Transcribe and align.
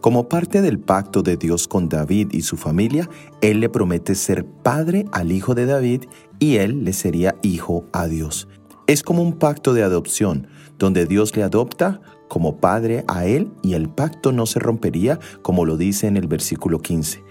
Como 0.00 0.28
parte 0.30 0.62
del 0.62 0.78
pacto 0.78 1.22
de 1.22 1.36
Dios 1.36 1.68
con 1.68 1.90
David 1.90 2.28
y 2.32 2.40
su 2.40 2.56
familia, 2.56 3.10
Él 3.42 3.60
le 3.60 3.68
promete 3.68 4.14
ser 4.14 4.46
padre 4.46 5.04
al 5.12 5.30
hijo 5.30 5.54
de 5.54 5.66
David 5.66 6.04
y 6.38 6.56
Él 6.56 6.84
le 6.84 6.94
sería 6.94 7.36
hijo 7.42 7.84
a 7.92 8.06
Dios. 8.06 8.48
Es 8.86 9.02
como 9.02 9.22
un 9.22 9.38
pacto 9.38 9.74
de 9.74 9.82
adopción, 9.82 10.46
donde 10.78 11.04
Dios 11.04 11.36
le 11.36 11.42
adopta 11.42 12.00
como 12.28 12.56
padre 12.56 13.04
a 13.08 13.26
Él 13.26 13.52
y 13.62 13.74
el 13.74 13.90
pacto 13.90 14.32
no 14.32 14.46
se 14.46 14.58
rompería, 14.58 15.18
como 15.42 15.66
lo 15.66 15.76
dice 15.76 16.06
en 16.06 16.16
el 16.16 16.28
versículo 16.28 16.80
15. 16.80 17.22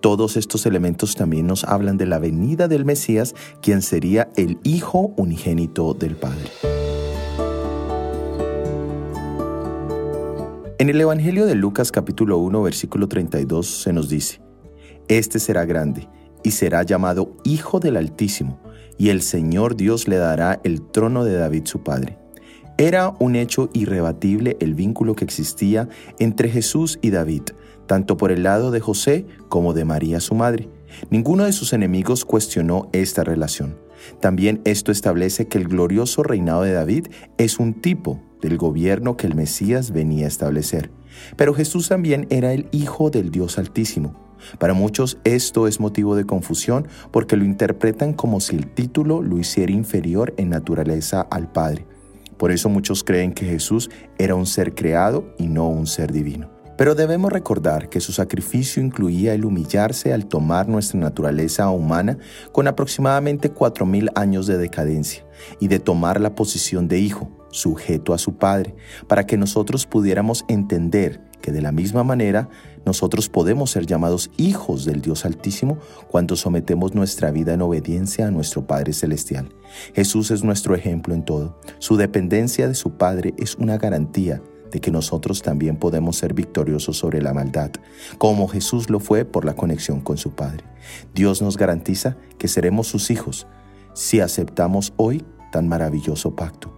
Todos 0.00 0.36
estos 0.36 0.64
elementos 0.64 1.16
también 1.16 1.48
nos 1.48 1.64
hablan 1.64 1.96
de 1.96 2.06
la 2.06 2.20
venida 2.20 2.68
del 2.68 2.84
Mesías, 2.84 3.34
quien 3.60 3.82
sería 3.82 4.30
el 4.36 4.58
Hijo 4.62 5.12
unigénito 5.16 5.92
del 5.92 6.14
Padre. 6.14 6.48
En 10.78 10.88
el 10.88 11.00
Evangelio 11.00 11.46
de 11.46 11.56
Lucas 11.56 11.90
capítulo 11.90 12.38
1 12.38 12.62
versículo 12.62 13.08
32 13.08 13.66
se 13.66 13.92
nos 13.92 14.08
dice, 14.08 14.40
Este 15.08 15.40
será 15.40 15.64
grande 15.64 16.08
y 16.44 16.52
será 16.52 16.84
llamado 16.84 17.36
Hijo 17.42 17.80
del 17.80 17.96
Altísimo, 17.96 18.62
y 18.98 19.08
el 19.08 19.20
Señor 19.20 19.74
Dios 19.74 20.06
le 20.06 20.16
dará 20.16 20.60
el 20.62 20.82
trono 20.82 21.24
de 21.24 21.34
David 21.34 21.64
su 21.64 21.82
padre. 21.82 22.18
Era 22.80 23.16
un 23.18 23.34
hecho 23.34 23.70
irrebatible 23.72 24.56
el 24.60 24.74
vínculo 24.74 25.16
que 25.16 25.24
existía 25.24 25.88
entre 26.20 26.48
Jesús 26.48 27.00
y 27.02 27.10
David, 27.10 27.42
tanto 27.88 28.16
por 28.16 28.30
el 28.30 28.44
lado 28.44 28.70
de 28.70 28.78
José 28.78 29.26
como 29.48 29.74
de 29.74 29.84
María 29.84 30.20
su 30.20 30.36
madre. 30.36 30.68
Ninguno 31.10 31.42
de 31.42 31.52
sus 31.52 31.72
enemigos 31.72 32.24
cuestionó 32.24 32.88
esta 32.92 33.24
relación. 33.24 33.76
También 34.20 34.60
esto 34.64 34.92
establece 34.92 35.48
que 35.48 35.58
el 35.58 35.66
glorioso 35.66 36.22
reinado 36.22 36.62
de 36.62 36.72
David 36.72 37.08
es 37.36 37.58
un 37.58 37.74
tipo 37.74 38.22
del 38.40 38.56
gobierno 38.56 39.16
que 39.16 39.26
el 39.26 39.34
Mesías 39.34 39.90
venía 39.90 40.26
a 40.26 40.28
establecer. 40.28 40.92
Pero 41.36 41.54
Jesús 41.54 41.88
también 41.88 42.28
era 42.30 42.52
el 42.52 42.68
Hijo 42.70 43.10
del 43.10 43.32
Dios 43.32 43.58
Altísimo. 43.58 44.14
Para 44.60 44.72
muchos 44.72 45.18
esto 45.24 45.66
es 45.66 45.80
motivo 45.80 46.14
de 46.14 46.26
confusión 46.26 46.86
porque 47.10 47.34
lo 47.34 47.44
interpretan 47.44 48.12
como 48.12 48.38
si 48.38 48.54
el 48.54 48.68
título 48.68 49.20
lo 49.20 49.36
hiciera 49.36 49.72
inferior 49.72 50.32
en 50.36 50.50
naturaleza 50.50 51.22
al 51.22 51.50
Padre. 51.50 51.84
Por 52.38 52.52
eso 52.52 52.68
muchos 52.68 53.04
creen 53.04 53.32
que 53.32 53.46
Jesús 53.46 53.90
era 54.18 54.34
un 54.34 54.46
ser 54.46 54.74
creado 54.74 55.34
y 55.38 55.48
no 55.48 55.68
un 55.68 55.86
ser 55.86 56.12
divino. 56.12 56.50
Pero 56.78 56.94
debemos 56.94 57.32
recordar 57.32 57.88
que 57.88 58.00
su 58.00 58.12
sacrificio 58.12 58.80
incluía 58.80 59.34
el 59.34 59.44
humillarse 59.44 60.12
al 60.12 60.26
tomar 60.26 60.68
nuestra 60.68 61.00
naturaleza 61.00 61.68
humana 61.70 62.18
con 62.52 62.68
aproximadamente 62.68 63.52
4.000 63.52 64.12
años 64.14 64.46
de 64.46 64.58
decadencia 64.58 65.26
y 65.58 65.66
de 65.66 65.80
tomar 65.80 66.20
la 66.20 66.36
posición 66.36 66.86
de 66.86 67.00
hijo, 67.00 67.36
sujeto 67.50 68.14
a 68.14 68.18
su 68.18 68.36
Padre, 68.36 68.76
para 69.08 69.26
que 69.26 69.36
nosotros 69.36 69.86
pudiéramos 69.86 70.44
entender 70.46 71.20
de 71.52 71.62
la 71.62 71.72
misma 71.72 72.04
manera 72.04 72.48
nosotros 72.84 73.28
podemos 73.28 73.70
ser 73.70 73.86
llamados 73.86 74.30
hijos 74.36 74.84
del 74.84 75.00
Dios 75.00 75.24
Altísimo 75.24 75.78
cuando 76.10 76.36
sometemos 76.36 76.94
nuestra 76.94 77.30
vida 77.30 77.54
en 77.54 77.62
obediencia 77.62 78.26
a 78.26 78.30
nuestro 78.30 78.66
Padre 78.66 78.92
Celestial. 78.92 79.48
Jesús 79.94 80.30
es 80.30 80.42
nuestro 80.42 80.74
ejemplo 80.74 81.14
en 81.14 81.24
todo. 81.24 81.58
Su 81.78 81.96
dependencia 81.96 82.68
de 82.68 82.74
su 82.74 82.92
Padre 82.92 83.34
es 83.36 83.56
una 83.56 83.78
garantía 83.78 84.40
de 84.70 84.80
que 84.80 84.90
nosotros 84.90 85.42
también 85.42 85.76
podemos 85.76 86.16
ser 86.16 86.34
victoriosos 86.34 86.98
sobre 86.98 87.22
la 87.22 87.32
maldad, 87.32 87.70
como 88.18 88.48
Jesús 88.48 88.90
lo 88.90 89.00
fue 89.00 89.24
por 89.24 89.44
la 89.44 89.54
conexión 89.54 90.00
con 90.00 90.18
su 90.18 90.32
Padre. 90.32 90.64
Dios 91.14 91.42
nos 91.42 91.56
garantiza 91.56 92.16
que 92.38 92.48
seremos 92.48 92.86
sus 92.86 93.10
hijos 93.10 93.46
si 93.94 94.20
aceptamos 94.20 94.92
hoy 94.96 95.24
tan 95.50 95.68
maravilloso 95.68 96.36
pacto. 96.36 96.77